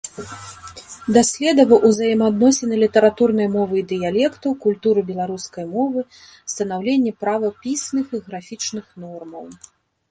Даследаваў 1.17 1.83
узаемаадносіны 1.89 2.75
літаратурнай 2.83 3.49
мовы 3.57 3.73
і 3.83 3.83
дыялектаў, 3.91 4.57
культуру 4.65 4.99
беларускай 5.11 5.65
мовы, 5.75 5.99
станаўленне 6.57 7.11
правапісных 7.25 8.05
і 8.19 8.25
графічных 8.31 8.85
нормаў. 9.07 9.45